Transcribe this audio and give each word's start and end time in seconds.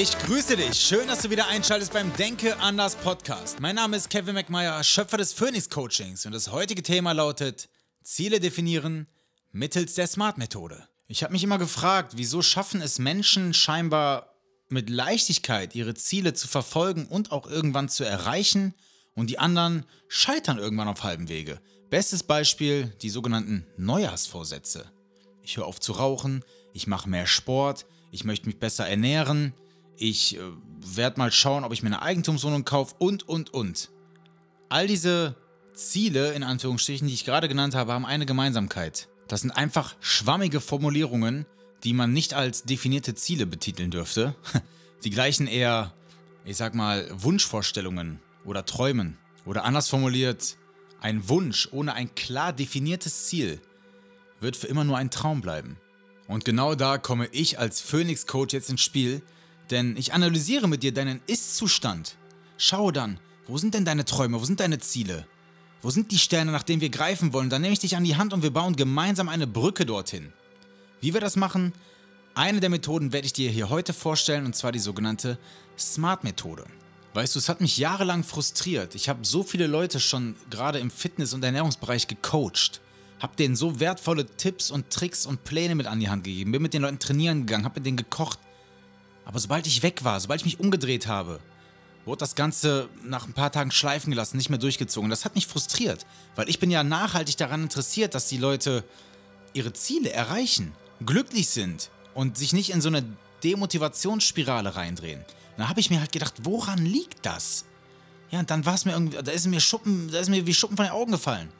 Ich 0.00 0.16
grüße 0.16 0.56
dich. 0.56 0.78
Schön, 0.78 1.08
dass 1.08 1.22
du 1.22 1.30
wieder 1.30 1.48
einschaltest 1.48 1.92
beim 1.92 2.14
Denke 2.14 2.56
anders 2.60 2.94
Podcast. 2.94 3.58
Mein 3.58 3.74
Name 3.74 3.96
ist 3.96 4.08
Kevin 4.08 4.36
McMeyer, 4.36 4.84
Schöpfer 4.84 5.16
des 5.16 5.32
Phoenix 5.32 5.68
Coachings 5.68 6.24
und 6.24 6.30
das 6.30 6.52
heutige 6.52 6.84
Thema 6.84 7.10
lautet 7.10 7.68
Ziele 8.04 8.38
definieren 8.38 9.08
mittels 9.50 9.94
der 9.94 10.06
Smart-Methode. 10.06 10.86
Ich 11.08 11.24
habe 11.24 11.32
mich 11.32 11.42
immer 11.42 11.58
gefragt, 11.58 12.12
wieso 12.14 12.42
schaffen 12.42 12.80
es 12.80 13.00
Menschen 13.00 13.52
scheinbar 13.54 14.36
mit 14.68 14.88
Leichtigkeit 14.88 15.74
ihre 15.74 15.94
Ziele 15.94 16.32
zu 16.32 16.46
verfolgen 16.46 17.06
und 17.06 17.32
auch 17.32 17.48
irgendwann 17.48 17.88
zu 17.88 18.04
erreichen 18.04 18.74
und 19.16 19.30
die 19.30 19.40
anderen 19.40 19.84
scheitern 20.06 20.58
irgendwann 20.58 20.86
auf 20.86 21.02
halbem 21.02 21.28
Wege. 21.28 21.60
Bestes 21.90 22.22
Beispiel 22.22 22.94
die 23.02 23.10
sogenannten 23.10 23.66
Neujahrsvorsätze. 23.76 24.92
Ich 25.42 25.56
höre 25.56 25.66
auf 25.66 25.80
zu 25.80 25.90
rauchen, 25.90 26.44
ich 26.72 26.86
mache 26.86 27.08
mehr 27.08 27.26
Sport, 27.26 27.84
ich 28.12 28.22
möchte 28.22 28.46
mich 28.46 28.60
besser 28.60 28.88
ernähren, 28.88 29.54
ich 29.98 30.36
äh, 30.36 30.40
werde 30.80 31.18
mal 31.18 31.32
schauen, 31.32 31.64
ob 31.64 31.72
ich 31.72 31.82
mir 31.82 31.88
eine 31.88 32.02
Eigentumswohnung 32.02 32.64
kaufe 32.64 32.94
und, 32.98 33.28
und, 33.28 33.52
und. 33.52 33.90
All 34.68 34.86
diese 34.86 35.34
Ziele, 35.74 36.32
in 36.32 36.42
Anführungsstrichen, 36.42 37.06
die 37.06 37.14
ich 37.14 37.24
gerade 37.24 37.48
genannt 37.48 37.74
habe, 37.74 37.92
haben 37.92 38.06
eine 38.06 38.26
Gemeinsamkeit. 38.26 39.08
Das 39.28 39.42
sind 39.42 39.50
einfach 39.50 39.96
schwammige 40.00 40.60
Formulierungen, 40.60 41.46
die 41.84 41.92
man 41.92 42.12
nicht 42.12 42.34
als 42.34 42.64
definierte 42.64 43.14
Ziele 43.14 43.46
betiteln 43.46 43.90
dürfte. 43.90 44.34
Die 45.04 45.10
gleichen 45.10 45.46
eher, 45.46 45.94
ich 46.44 46.56
sag 46.56 46.74
mal, 46.74 47.08
Wunschvorstellungen 47.12 48.18
oder 48.44 48.64
Träumen. 48.64 49.16
Oder 49.44 49.62
anders 49.62 49.88
formuliert, 49.88 50.56
ein 51.00 51.28
Wunsch 51.28 51.68
ohne 51.70 51.94
ein 51.94 52.12
klar 52.16 52.52
definiertes 52.52 53.26
Ziel 53.26 53.60
wird 54.40 54.56
für 54.56 54.66
immer 54.66 54.82
nur 54.82 54.96
ein 54.96 55.10
Traum 55.10 55.40
bleiben. 55.40 55.76
Und 56.26 56.44
genau 56.44 56.74
da 56.74 56.98
komme 56.98 57.28
ich 57.30 57.60
als 57.60 57.80
Phoenix-Coach 57.80 58.52
jetzt 58.52 58.70
ins 58.70 58.80
Spiel, 58.80 59.22
denn 59.70 59.96
ich 59.96 60.12
analysiere 60.12 60.68
mit 60.68 60.82
dir 60.82 60.92
deinen 60.92 61.20
Ist-Zustand. 61.26 62.16
Schaue 62.56 62.92
dann, 62.92 63.20
wo 63.46 63.58
sind 63.58 63.74
denn 63.74 63.84
deine 63.84 64.04
Träume, 64.04 64.40
wo 64.40 64.44
sind 64.44 64.60
deine 64.60 64.78
Ziele? 64.78 65.26
Wo 65.80 65.90
sind 65.90 66.10
die 66.10 66.18
Sterne, 66.18 66.50
nach 66.50 66.64
denen 66.64 66.80
wir 66.80 66.90
greifen 66.90 67.32
wollen? 67.32 67.50
Dann 67.50 67.62
nehme 67.62 67.72
ich 67.72 67.78
dich 67.78 67.96
an 67.96 68.04
die 68.04 68.16
Hand 68.16 68.32
und 68.32 68.42
wir 68.42 68.52
bauen 68.52 68.74
gemeinsam 68.74 69.28
eine 69.28 69.46
Brücke 69.46 69.86
dorthin. 69.86 70.32
Wie 71.00 71.14
wir 71.14 71.20
das 71.20 71.36
machen? 71.36 71.72
Eine 72.34 72.60
der 72.60 72.70
Methoden 72.70 73.12
werde 73.12 73.26
ich 73.26 73.32
dir 73.32 73.50
hier 73.50 73.70
heute 73.70 73.92
vorstellen 73.92 74.44
und 74.44 74.56
zwar 74.56 74.72
die 74.72 74.78
sogenannte 74.78 75.38
Smart-Methode. 75.78 76.64
Weißt 77.14 77.34
du, 77.34 77.38
es 77.38 77.48
hat 77.48 77.60
mich 77.60 77.78
jahrelang 77.78 78.22
frustriert. 78.22 78.94
Ich 78.94 79.08
habe 79.08 79.24
so 79.24 79.42
viele 79.42 79.66
Leute 79.66 79.98
schon 79.98 80.36
gerade 80.50 80.78
im 80.78 80.90
Fitness- 80.90 81.32
und 81.32 81.44
Ernährungsbereich 81.44 82.06
gecoacht. 82.06 82.80
Habe 83.20 83.36
denen 83.36 83.56
so 83.56 83.80
wertvolle 83.80 84.26
Tipps 84.26 84.70
und 84.70 84.90
Tricks 84.90 85.26
und 85.26 85.42
Pläne 85.44 85.74
mit 85.74 85.86
an 85.86 86.00
die 86.00 86.08
Hand 86.08 86.24
gegeben. 86.24 86.52
Bin 86.52 86.62
mit 86.62 86.74
den 86.74 86.82
Leuten 86.82 86.98
trainieren 86.98 87.46
gegangen, 87.46 87.64
habe 87.64 87.80
mit 87.80 87.86
denen 87.86 87.96
gekocht. 87.96 88.38
Aber 89.28 89.38
sobald 89.40 89.66
ich 89.66 89.82
weg 89.82 90.04
war, 90.04 90.18
sobald 90.18 90.40
ich 90.40 90.46
mich 90.46 90.58
umgedreht 90.58 91.06
habe, 91.06 91.38
wurde 92.06 92.20
das 92.20 92.34
Ganze 92.34 92.88
nach 93.04 93.26
ein 93.26 93.34
paar 93.34 93.52
Tagen 93.52 93.70
schleifen 93.70 94.10
gelassen, 94.10 94.38
nicht 94.38 94.48
mehr 94.48 94.58
durchgezogen. 94.58 95.10
Das 95.10 95.26
hat 95.26 95.34
mich 95.34 95.46
frustriert, 95.46 96.06
weil 96.34 96.48
ich 96.48 96.58
bin 96.58 96.70
ja 96.70 96.82
nachhaltig 96.82 97.36
daran 97.36 97.64
interessiert, 97.64 98.14
dass 98.14 98.28
die 98.28 98.38
Leute 98.38 98.84
ihre 99.52 99.74
Ziele 99.74 100.10
erreichen, 100.10 100.72
glücklich 101.04 101.48
sind 101.48 101.90
und 102.14 102.38
sich 102.38 102.54
nicht 102.54 102.70
in 102.70 102.80
so 102.80 102.88
eine 102.88 103.04
Demotivationsspirale 103.44 104.76
reindrehen. 104.76 105.22
Da 105.58 105.68
habe 105.68 105.80
ich 105.80 105.90
mir 105.90 106.00
halt 106.00 106.12
gedacht, 106.12 106.32
woran 106.44 106.86
liegt 106.86 107.26
das? 107.26 107.66
Ja, 108.30 108.38
und 108.38 108.48
dann 108.50 108.64
war 108.64 108.76
es 108.76 108.86
mir 108.86 108.92
irgendwie, 108.92 109.22
da 109.22 109.30
ist 109.30 109.46
mir 109.46 109.60
Schuppen, 109.60 110.10
da 110.10 110.20
ist 110.20 110.30
mir 110.30 110.46
wie 110.46 110.54
Schuppen 110.54 110.78
von 110.78 110.86
den 110.86 110.92
Augen 110.92 111.12
gefallen. 111.12 111.50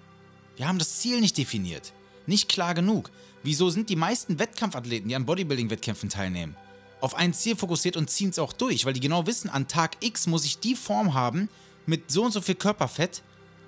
Wir 0.56 0.66
haben 0.66 0.78
das 0.78 1.00
Ziel 1.00 1.20
nicht 1.20 1.36
definiert. 1.36 1.92
Nicht 2.24 2.48
klar 2.48 2.72
genug. 2.72 3.10
Wieso 3.42 3.68
sind 3.68 3.90
die 3.90 3.96
meisten 3.96 4.38
Wettkampfathleten, 4.38 5.10
die 5.10 5.16
an 5.16 5.26
Bodybuilding-Wettkämpfen 5.26 6.08
teilnehmen, 6.08 6.56
auf 7.00 7.14
ein 7.14 7.32
Ziel 7.32 7.56
fokussiert 7.56 7.96
und 7.96 8.10
ziehen 8.10 8.30
es 8.30 8.38
auch 8.38 8.52
durch, 8.52 8.84
weil 8.84 8.92
die 8.92 9.00
genau 9.00 9.26
wissen, 9.26 9.50
an 9.50 9.68
Tag 9.68 9.96
X 10.00 10.26
muss 10.26 10.44
ich 10.44 10.58
die 10.58 10.74
Form 10.74 11.14
haben 11.14 11.48
mit 11.86 12.10
so 12.10 12.24
und 12.24 12.32
so 12.32 12.40
viel 12.40 12.54
Körperfett 12.54 13.22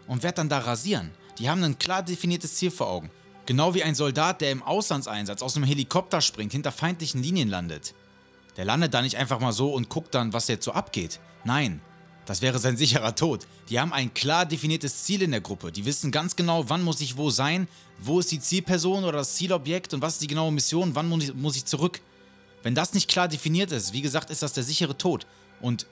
und 0.07 0.23
werde 0.23 0.37
dann 0.37 0.49
da 0.49 0.59
rasieren. 0.59 1.11
Die 1.39 1.49
haben 1.49 1.63
ein 1.63 1.79
klar 1.79 2.03
definiertes 2.03 2.57
Ziel 2.57 2.71
vor 2.71 2.89
Augen. 2.89 3.11
Genau 3.47 3.75
wie 3.75 3.83
ein 3.83 3.95
Soldat, 3.95 4.41
der 4.41 4.51
im 4.51 4.63
Auslandseinsatz 4.63 5.43
aus 5.43 5.57
einem 5.57 5.65
Helikopter 5.65 6.21
springt, 6.21 6.53
hinter 6.53 6.73
feindlichen 6.73 7.23
Linien 7.23 7.49
landet. 7.49 7.95
Der 8.57 8.65
landet 8.65 8.93
da 8.93 9.03
nicht 9.03 9.17
einfach 9.17 9.41
mal 9.41 9.53
so 9.53 9.73
und 9.73 9.89
guckt 9.89 10.15
dann, 10.15 10.33
was 10.33 10.49
jetzt 10.49 10.65
so 10.65 10.73
abgeht. 10.73 11.21
Nein, 11.45 11.81
das 12.27 12.43
wäre 12.43 12.59
sein 12.59 12.77
sicherer 12.77 13.15
Tod. 13.15 13.47
Die 13.69 13.81
haben 13.81 13.93
ein 13.93 14.13
klar 14.13 14.47
definiertes 14.47 15.05
Ziel 15.05 15.23
in 15.23 15.31
der 15.31 15.41
Gruppe. 15.41 15.73
Die 15.73 15.85
wissen 15.85 16.13
ganz 16.13 16.37
genau, 16.37 16.69
wann 16.69 16.83
muss 16.83 17.01
ich 17.01 17.17
wo 17.17 17.31
sein, 17.31 17.67
wo 17.99 18.21
ist 18.21 18.31
die 18.31 18.41
Zielperson 18.41 19.05
oder 19.05 19.19
das 19.19 19.35
Zielobjekt 19.35 19.95
und 19.95 20.03
was 20.03 20.15
ist 20.15 20.23
die 20.23 20.27
genaue 20.27 20.53
Mission, 20.53 20.95
wann 20.95 21.09
muss 21.09 21.57
ich, 21.57 21.65
zurück. 21.65 22.01
Wenn 22.63 22.75
das 22.75 22.95
nicht 22.95 23.09
klar 23.09 23.29
definiert 23.29 23.73
ist, 23.73 23.93
wie 23.93 24.03
gesagt, 24.03 24.31
ist 24.31 24.43
das 24.43 24.53
der 24.53 24.65
sichere 24.65 24.97
Tod. 24.97 25.27
Und 25.61 25.87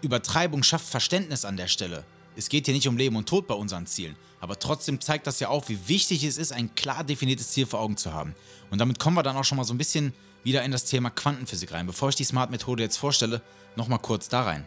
Übertreibung 0.00 0.62
schafft 0.62 0.86
Verständnis 0.86 1.44
an 1.44 1.56
der 1.56 1.68
Stelle. 1.68 2.04
Es 2.36 2.48
geht 2.48 2.66
hier 2.66 2.74
nicht 2.74 2.86
um 2.86 2.96
Leben 2.96 3.16
und 3.16 3.28
Tod 3.28 3.48
bei 3.48 3.54
unseren 3.54 3.86
Zielen, 3.86 4.14
aber 4.40 4.58
trotzdem 4.60 5.00
zeigt 5.00 5.26
das 5.26 5.40
ja 5.40 5.48
auch, 5.48 5.68
wie 5.68 5.88
wichtig 5.88 6.22
es 6.22 6.38
ist, 6.38 6.52
ein 6.52 6.72
klar 6.76 7.02
definiertes 7.02 7.50
Ziel 7.50 7.66
vor 7.66 7.80
Augen 7.80 7.96
zu 7.96 8.12
haben. 8.12 8.34
Und 8.70 8.78
damit 8.78 9.00
kommen 9.00 9.16
wir 9.16 9.24
dann 9.24 9.36
auch 9.36 9.44
schon 9.44 9.56
mal 9.56 9.64
so 9.64 9.74
ein 9.74 9.78
bisschen 9.78 10.14
wieder 10.44 10.62
in 10.62 10.70
das 10.70 10.84
Thema 10.84 11.10
Quantenphysik 11.10 11.72
rein. 11.72 11.86
Bevor 11.86 12.10
ich 12.10 12.14
die 12.14 12.24
Smart-Methode 12.24 12.82
jetzt 12.82 12.96
vorstelle, 12.96 13.42
nochmal 13.74 13.98
kurz 13.98 14.28
da 14.28 14.42
rein. 14.42 14.64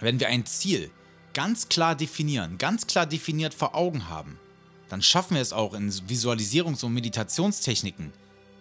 Wenn 0.00 0.18
wir 0.18 0.28
ein 0.28 0.46
Ziel 0.46 0.90
ganz 1.32 1.68
klar 1.68 1.94
definieren, 1.94 2.58
ganz 2.58 2.88
klar 2.88 3.06
definiert 3.06 3.54
vor 3.54 3.76
Augen 3.76 4.08
haben, 4.08 4.38
dann 4.88 5.00
schaffen 5.00 5.36
wir 5.36 5.42
es 5.42 5.52
auch 5.52 5.74
in 5.74 5.92
Visualisierungs- 5.92 6.84
und 6.84 6.92
Meditationstechniken, 6.92 8.12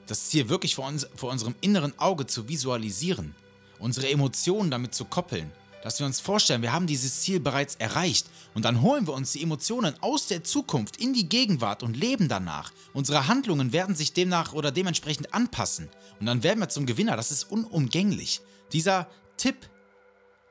das 0.09 0.29
Ziel 0.29 0.49
wirklich 0.49 0.75
vor, 0.75 0.87
uns, 0.87 1.07
vor 1.15 1.31
unserem 1.31 1.55
inneren 1.61 1.97
Auge 1.99 2.25
zu 2.25 2.47
visualisieren, 2.47 3.35
unsere 3.77 4.09
Emotionen 4.09 4.71
damit 4.71 4.95
zu 4.95 5.05
koppeln, 5.05 5.51
dass 5.83 5.99
wir 5.99 6.05
uns 6.05 6.19
vorstellen, 6.19 6.61
wir 6.61 6.73
haben 6.73 6.87
dieses 6.87 7.21
Ziel 7.21 7.39
bereits 7.39 7.75
erreicht 7.75 8.27
und 8.53 8.65
dann 8.65 8.81
holen 8.81 9.07
wir 9.07 9.13
uns 9.13 9.31
die 9.31 9.43
Emotionen 9.43 9.95
aus 10.01 10.27
der 10.27 10.43
Zukunft 10.43 10.97
in 10.97 11.13
die 11.13 11.29
Gegenwart 11.29 11.83
und 11.83 11.95
leben 11.95 12.27
danach. 12.27 12.71
Unsere 12.93 13.27
Handlungen 13.27 13.71
werden 13.71 13.95
sich 13.95 14.11
demnach 14.11 14.53
oder 14.53 14.71
dementsprechend 14.71 15.33
anpassen 15.33 15.89
und 16.19 16.25
dann 16.25 16.43
werden 16.43 16.59
wir 16.59 16.69
zum 16.69 16.85
Gewinner. 16.85 17.15
Das 17.15 17.31
ist 17.31 17.43
unumgänglich. 17.43 18.41
Dieser 18.73 19.07
Tipp, 19.37 19.69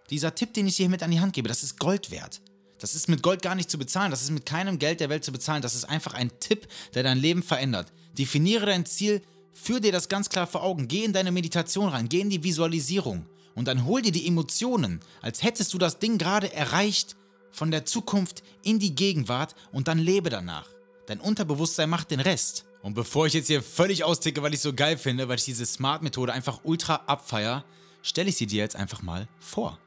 dieser 0.08 0.34
Tipp, 0.34 0.54
den 0.54 0.66
ich 0.66 0.76
dir 0.76 0.84
hier 0.84 0.90
mit 0.90 1.02
an 1.02 1.10
die 1.10 1.20
Hand 1.20 1.34
gebe, 1.34 1.48
das 1.48 1.62
ist 1.62 1.78
Gold 1.78 2.10
wert. 2.10 2.40
Das 2.78 2.94
ist 2.94 3.08
mit 3.08 3.22
Gold 3.24 3.42
gar 3.42 3.56
nicht 3.56 3.70
zu 3.70 3.76
bezahlen, 3.76 4.12
das 4.12 4.22
ist 4.22 4.30
mit 4.30 4.46
keinem 4.46 4.78
Geld 4.78 5.00
der 5.00 5.08
Welt 5.08 5.24
zu 5.24 5.32
bezahlen, 5.32 5.62
das 5.62 5.74
ist 5.74 5.84
einfach 5.84 6.14
ein 6.14 6.30
Tipp, 6.38 6.68
der 6.94 7.02
dein 7.02 7.18
Leben 7.18 7.42
verändert. 7.42 7.92
Definiere 8.16 8.66
dein 8.66 8.86
Ziel, 8.86 9.20
Führ 9.52 9.80
dir 9.80 9.92
das 9.92 10.08
ganz 10.08 10.28
klar 10.28 10.46
vor 10.46 10.62
Augen. 10.62 10.88
Geh 10.88 11.04
in 11.04 11.12
deine 11.12 11.32
Meditation 11.32 11.88
rein, 11.88 12.08
geh 12.08 12.20
in 12.20 12.30
die 12.30 12.42
Visualisierung 12.42 13.26
und 13.54 13.66
dann 13.66 13.84
hol 13.84 14.02
dir 14.02 14.12
die 14.12 14.26
Emotionen, 14.26 15.00
als 15.20 15.42
hättest 15.42 15.74
du 15.74 15.78
das 15.78 15.98
Ding 15.98 16.16
gerade 16.18 16.52
erreicht, 16.52 17.16
von 17.50 17.70
der 17.70 17.84
Zukunft 17.84 18.42
in 18.62 18.78
die 18.78 18.94
Gegenwart 18.94 19.54
und 19.72 19.88
dann 19.88 19.98
lebe 19.98 20.30
danach. 20.30 20.68
Dein 21.06 21.20
Unterbewusstsein 21.20 21.90
macht 21.90 22.10
den 22.10 22.20
Rest. 22.20 22.66
Und 22.82 22.94
bevor 22.94 23.26
ich 23.26 23.32
jetzt 23.32 23.48
hier 23.48 23.62
völlig 23.62 24.04
austicke, 24.04 24.42
weil 24.42 24.54
ich 24.54 24.60
so 24.60 24.72
geil 24.72 24.96
finde, 24.96 25.28
weil 25.28 25.38
ich 25.38 25.44
diese 25.44 25.66
Smart-Methode 25.66 26.32
einfach 26.32 26.60
ultra 26.62 26.96
abfeier, 27.06 27.64
stelle 28.02 28.28
ich 28.28 28.36
sie 28.36 28.46
dir 28.46 28.58
jetzt 28.58 28.76
einfach 28.76 29.02
mal 29.02 29.26
vor. 29.40 29.78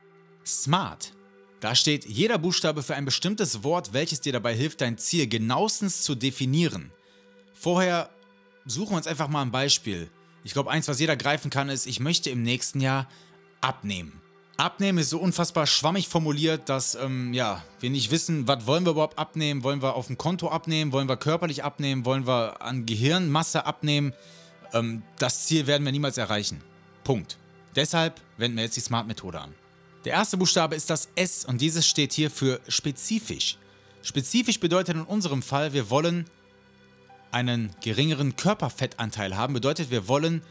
Smart. 0.46 1.14
Da 1.62 1.76
steht 1.76 2.06
jeder 2.06 2.40
Buchstabe 2.40 2.84
für 2.84 2.96
ein 2.96 3.06
bestimmtes 3.06 3.64
Wort, 3.64 3.94
welches 3.94 4.20
dir 4.20 4.34
dabei 4.34 4.56
hilft, 4.56 4.82
dein 4.82 4.98
Ziel 4.98 5.28
genauestens 5.28 6.02
zu 6.02 6.16
definieren. 6.16 6.92
Vorher 7.54 8.10
suchen 8.66 8.92
wir 8.92 8.98
uns 8.98 9.08
einfach 9.08 9.28
mal 9.28 9.42
ein 9.42 9.52
Beispiel. 9.52 10.10
Ich 10.44 10.54
glaube, 10.54 10.72
eins, 10.72 10.88
was 10.88 11.00
jeder 11.00 11.16
greifen 11.16 11.50
kann, 11.50 11.70
ist, 11.70 11.86
ich 11.86 12.00
möchte 12.00 12.30
im 12.30 12.42
nächsten 12.42 12.82
Jahr 12.82 13.08
abnehmen. 13.62 14.22
Abnehmen 14.58 15.00
ist 15.00 15.10
so 15.10 15.20
unfassbar 15.20 15.66
schwammig 15.66 16.08
formuliert, 16.08 16.70
dass 16.70 16.96
ähm, 16.96 17.34
ja, 17.34 17.64
wir 17.80 17.90
nicht 17.90 18.12
wissen, 18.12 18.48
was 18.48 18.68
wollen 18.68 18.86
wir 18.86 18.92
überhaupt 18.92 19.18
abnehmen? 19.18 19.64
Wollen 19.64 19.82
wir 19.82 19.96
auf 19.96 20.08
dem 20.08 20.18
Konto 20.18 20.50
abnehmen? 20.50 20.92
Wollen 20.92 21.10
wir 21.10 21.18
körperlich 21.18 21.64
abnehmen? 21.64 22.06
Wollen 22.06 22.28
wir 22.28 22.62
an 22.62 22.86
Gehirnmasse 22.86 23.66
abnehmen? 23.66 24.14
Ähm, 24.74 25.02
das 25.18 25.46
Ziel 25.46 25.68
werden 25.68 25.84
wir 25.84 25.92
niemals 25.92 26.18
erreichen. 26.18 26.62
Punkt. 27.04 27.38
Deshalb 27.76 28.22
wenden 28.38 28.58
wir 28.58 28.66
jetzt 28.66 28.78
die 28.78 28.82
Smart-Methode 28.82 29.40
an. 29.40 29.56
Der 30.06 30.14
erste 30.14 30.38
Buchstabe 30.38 30.76
ist 30.76 30.90
das 30.90 31.10
S 31.16 31.46
und 31.46 31.62
dieses 31.62 31.88
steht 31.88 32.14
hier 32.14 32.30
für 32.30 32.60
spezifisch. 32.68 33.58
Spezifisch 34.04 34.60
bedeutet 34.60 34.96
in 34.96 35.04
unserem 35.04 35.42
Fall, 35.42 35.74
wir 35.74 35.90
wollen 35.90 36.26
einen 37.32 37.72
geringeren 37.82 38.36
Körperfettanteil 38.36 39.36
haben, 39.38 39.54
bedeutet, 39.54 39.92
wir 39.92 40.08
wollen 40.08 40.42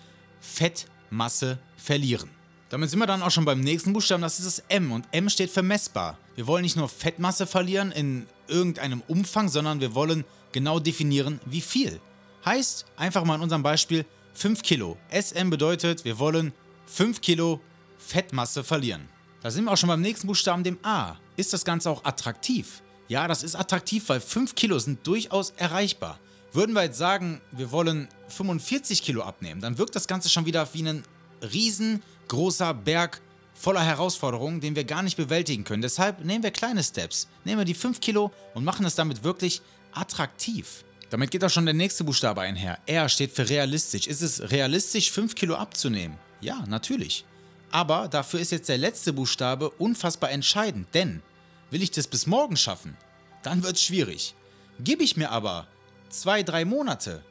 Fettmasse 0.40 1.58
verlieren. 1.76 2.30
Damit 2.70 2.90
sind 2.90 3.00
wir 3.00 3.06
dann 3.06 3.22
auch 3.22 3.30
schon 3.30 3.44
beim 3.44 3.60
nächsten 3.60 3.92
Buchstaben, 3.92 4.22
das 4.22 4.38
ist 4.38 4.46
das 4.46 4.64
M 4.68 4.92
und 4.92 5.06
M 5.10 5.28
steht 5.28 5.50
für 5.50 5.62
messbar. 5.62 6.18
Wir 6.36 6.46
wollen 6.46 6.62
nicht 6.62 6.76
nur 6.76 6.88
Fettmasse 6.88 7.46
verlieren 7.46 7.90
in 7.90 8.26
irgendeinem 8.46 9.02
Umfang, 9.08 9.48
sondern 9.48 9.80
wir 9.80 9.94
wollen 9.94 10.24
genau 10.52 10.78
definieren, 10.78 11.40
wie 11.46 11.60
viel. 11.60 12.00
Heißt, 12.44 12.86
einfach 12.96 13.24
mal 13.24 13.34
in 13.34 13.42
unserem 13.42 13.62
Beispiel 13.62 14.06
5 14.34 14.62
Kilo. 14.62 14.96
SM 15.10 15.50
bedeutet, 15.50 16.04
wir 16.04 16.18
wollen 16.18 16.52
5 16.86 17.20
Kilo 17.20 17.60
Fettmasse 17.98 18.64
verlieren. 18.64 19.08
Da 19.42 19.50
sind 19.50 19.64
wir 19.64 19.72
auch 19.72 19.76
schon 19.76 19.88
beim 19.88 20.00
nächsten 20.00 20.26
Buchstaben, 20.26 20.64
dem 20.64 20.78
A. 20.82 21.16
Ist 21.36 21.52
das 21.52 21.64
Ganze 21.64 21.90
auch 21.90 22.04
attraktiv? 22.04 22.82
Ja, 23.08 23.26
das 23.26 23.42
ist 23.42 23.56
attraktiv, 23.56 24.08
weil 24.08 24.20
5 24.20 24.54
Kilo 24.54 24.78
sind 24.78 25.06
durchaus 25.06 25.50
erreichbar. 25.56 26.18
Würden 26.52 26.74
wir 26.74 26.82
jetzt 26.82 26.98
sagen, 26.98 27.40
wir 27.52 27.70
wollen 27.70 28.08
45 28.28 29.02
Kilo 29.02 29.22
abnehmen, 29.22 29.60
dann 29.60 29.78
wirkt 29.78 29.94
das 29.94 30.08
Ganze 30.08 30.28
schon 30.28 30.46
wieder 30.46 30.68
wie 30.72 30.82
ein 30.82 31.04
riesengroßer 31.42 32.74
Berg 32.74 33.20
voller 33.54 33.84
Herausforderungen, 33.84 34.60
den 34.60 34.74
wir 34.74 34.84
gar 34.84 35.02
nicht 35.02 35.16
bewältigen 35.16 35.64
können. 35.64 35.82
Deshalb 35.82 36.24
nehmen 36.24 36.42
wir 36.42 36.50
kleine 36.50 36.82
Steps. 36.82 37.28
Nehmen 37.44 37.58
wir 37.58 37.64
die 37.64 37.74
5 37.74 38.00
Kilo 38.00 38.32
und 38.54 38.64
machen 38.64 38.84
es 38.86 38.94
damit 38.94 39.22
wirklich 39.22 39.60
attraktiv. 39.92 40.84
Damit 41.10 41.30
geht 41.30 41.44
auch 41.44 41.50
schon 41.50 41.66
der 41.66 41.74
nächste 41.74 42.04
Buchstabe 42.04 42.40
einher. 42.40 42.78
R 42.86 43.08
steht 43.08 43.32
für 43.32 43.48
realistisch. 43.48 44.06
Ist 44.06 44.22
es 44.22 44.50
realistisch, 44.50 45.10
5 45.10 45.34
Kilo 45.34 45.56
abzunehmen? 45.56 46.16
Ja, 46.40 46.64
natürlich. 46.66 47.24
Aber 47.70 48.08
dafür 48.08 48.40
ist 48.40 48.50
jetzt 48.50 48.68
der 48.68 48.78
letzte 48.78 49.12
Buchstabe 49.12 49.70
unfassbar 49.70 50.30
entscheidend, 50.30 50.88
denn 50.94 51.22
will 51.70 51.82
ich 51.82 51.90
das 51.90 52.08
bis 52.08 52.26
morgen 52.26 52.56
schaffen, 52.56 52.96
dann 53.42 53.62
wird 53.62 53.76
es 53.76 53.82
schwierig. 53.82 54.34
Gebe 54.80 55.04
ich 55.04 55.16
mir 55.16 55.30
aber 55.30 55.68
zwei, 56.10 56.42
drei 56.42 56.64
Monate, 56.64 57.22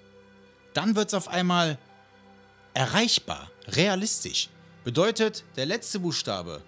dann 0.74 0.96
wird 0.96 1.10
es 1.10 1.14
auf 1.14 1.28
einmal 1.28 1.78
erreichbar, 2.74 3.50
realistisch. 3.68 4.50
Bedeutet, 4.84 5.44
der 5.56 5.66
letzte 5.66 6.00
Buchstabe 6.00 6.62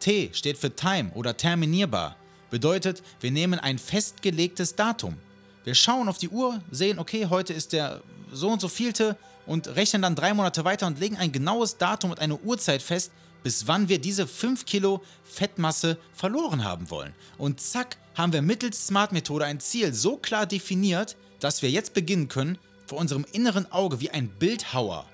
T 0.00 0.30
steht 0.32 0.58
für 0.58 0.74
Time 0.74 1.10
oder 1.14 1.36
terminierbar. 1.36 2.16
Bedeutet, 2.50 3.02
wir 3.20 3.30
nehmen 3.30 3.58
ein 3.58 3.78
festgelegtes 3.78 4.74
Datum. 4.74 5.16
Wir 5.64 5.74
schauen 5.74 6.08
auf 6.08 6.18
die 6.18 6.28
Uhr, 6.28 6.60
sehen, 6.70 6.98
okay, 6.98 7.26
heute 7.26 7.52
ist 7.52 7.72
der 7.72 8.02
so 8.32 8.48
und 8.48 8.60
so 8.60 8.68
vielte 8.68 9.16
und 9.46 9.68
rechnen 9.74 10.02
dann 10.02 10.14
drei 10.14 10.32
Monate 10.34 10.64
weiter 10.64 10.86
und 10.86 11.00
legen 11.00 11.16
ein 11.16 11.32
genaues 11.32 11.76
Datum 11.76 12.10
und 12.10 12.20
eine 12.20 12.36
Uhrzeit 12.36 12.82
fest, 12.82 13.10
bis 13.42 13.66
wann 13.66 13.88
wir 13.88 14.00
diese 14.00 14.26
5 14.26 14.64
Kilo 14.64 15.02
Fettmasse 15.24 15.98
verloren 16.12 16.64
haben 16.64 16.90
wollen. 16.90 17.14
Und 17.38 17.60
zack, 17.60 17.96
haben 18.14 18.32
wir 18.32 18.42
mittels 18.42 18.86
Smart-Methode 18.86 19.44
ein 19.44 19.60
Ziel 19.60 19.92
so 19.92 20.16
klar 20.16 20.46
definiert, 20.46 21.16
dass 21.40 21.62
wir 21.62 21.70
jetzt 21.70 21.94
beginnen 21.94 22.28
können, 22.28 22.58
vor 22.86 22.98
unserem 22.98 23.26
inneren 23.32 23.70
Auge 23.70 24.00
wie 24.00 24.10
ein 24.10 24.28
Bildhauer 24.28 25.06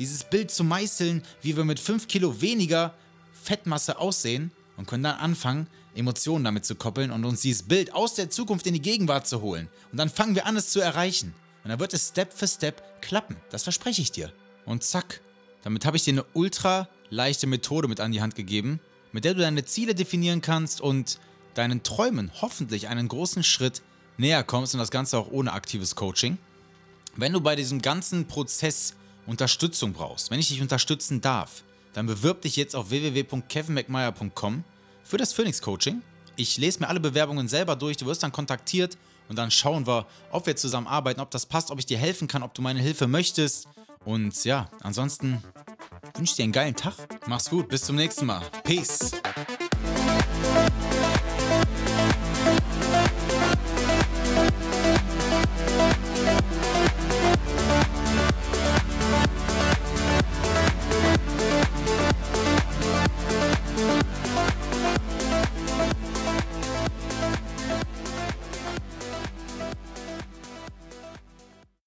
dieses 0.00 0.24
Bild 0.24 0.50
zu 0.50 0.64
meißeln, 0.64 1.22
wie 1.42 1.56
wir 1.56 1.64
mit 1.64 1.78
5 1.78 2.08
Kilo 2.08 2.40
weniger 2.40 2.94
Fettmasse 3.42 3.98
aussehen 3.98 4.50
und 4.76 4.88
können 4.88 5.02
dann 5.02 5.18
anfangen, 5.18 5.66
Emotionen 5.94 6.44
damit 6.44 6.64
zu 6.64 6.74
koppeln 6.74 7.10
und 7.10 7.24
uns 7.24 7.42
dieses 7.42 7.64
Bild 7.64 7.92
aus 7.92 8.14
der 8.14 8.30
Zukunft 8.30 8.66
in 8.66 8.72
die 8.72 8.80
Gegenwart 8.80 9.28
zu 9.28 9.42
holen. 9.42 9.68
Und 9.92 9.98
dann 9.98 10.08
fangen 10.08 10.34
wir 10.34 10.46
an, 10.46 10.56
es 10.56 10.70
zu 10.70 10.80
erreichen. 10.80 11.34
Und 11.62 11.70
dann 11.70 11.80
wird 11.80 11.92
es 11.92 12.08
Step 12.08 12.32
für 12.32 12.48
Step 12.48 13.02
klappen. 13.02 13.36
Das 13.50 13.64
verspreche 13.64 14.00
ich 14.00 14.10
dir. 14.10 14.32
Und 14.64 14.84
zack, 14.84 15.20
damit 15.62 15.84
habe 15.84 15.98
ich 15.98 16.04
dir 16.04 16.14
eine 16.14 16.24
ultra 16.32 16.88
leichte 17.10 17.46
Methode 17.46 17.88
mit 17.88 18.00
an 18.00 18.12
die 18.12 18.22
Hand 18.22 18.34
gegeben, 18.34 18.80
mit 19.12 19.24
der 19.24 19.34
du 19.34 19.40
deine 19.40 19.64
Ziele 19.64 19.94
definieren 19.94 20.40
kannst 20.40 20.80
und 20.80 21.18
deinen 21.54 21.82
Träumen 21.82 22.30
hoffentlich 22.40 22.88
einen 22.88 23.08
großen 23.08 23.42
Schritt 23.42 23.82
näher 24.16 24.44
kommst 24.44 24.74
und 24.74 24.78
das 24.78 24.90
Ganze 24.90 25.18
auch 25.18 25.30
ohne 25.30 25.52
aktives 25.52 25.96
Coaching. 25.96 26.38
Wenn 27.16 27.32
du 27.32 27.40
bei 27.40 27.56
diesem 27.56 27.82
ganzen 27.82 28.26
Prozess 28.26 28.94
Unterstützung 29.26 29.92
brauchst, 29.92 30.30
wenn 30.30 30.40
ich 30.40 30.48
dich 30.48 30.62
unterstützen 30.62 31.20
darf, 31.20 31.62
dann 31.92 32.06
bewirb 32.06 32.42
dich 32.42 32.56
jetzt 32.56 32.76
auf 32.76 32.90
www.kevinmcmeyer.com 32.90 34.64
für 35.02 35.16
das 35.16 35.32
Phoenix 35.32 35.60
Coaching. 35.60 36.02
Ich 36.36 36.56
lese 36.56 36.80
mir 36.80 36.88
alle 36.88 37.00
Bewerbungen 37.00 37.48
selber 37.48 37.76
durch, 37.76 37.96
du 37.96 38.06
wirst 38.06 38.22
dann 38.22 38.32
kontaktiert 38.32 38.96
und 39.28 39.36
dann 39.36 39.50
schauen 39.50 39.86
wir, 39.86 40.06
ob 40.30 40.46
wir 40.46 40.56
zusammen 40.56 40.86
arbeiten, 40.86 41.20
ob 41.20 41.30
das 41.30 41.46
passt, 41.46 41.70
ob 41.70 41.78
ich 41.78 41.86
dir 41.86 41.98
helfen 41.98 42.28
kann, 42.28 42.42
ob 42.42 42.54
du 42.54 42.62
meine 42.62 42.80
Hilfe 42.80 43.06
möchtest. 43.06 43.68
Und 44.04 44.44
ja, 44.44 44.68
ansonsten 44.80 45.42
wünsche 46.20 46.36
dir 46.36 46.42
einen 46.44 46.52
geilen 46.52 46.76
Tag. 46.76 46.94
Mach's 47.26 47.48
gut, 47.48 47.68
bis 47.68 47.82
zum 47.82 47.96
nächsten 47.96 48.26
Mal. 48.26 48.42
Peace. 48.62 49.12